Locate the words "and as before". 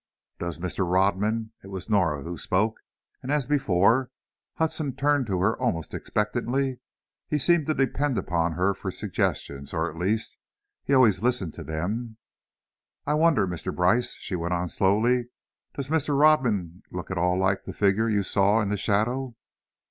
3.21-4.09